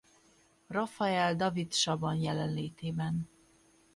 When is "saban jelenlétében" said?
1.73-3.29